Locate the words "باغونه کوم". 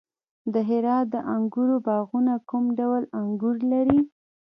1.87-2.63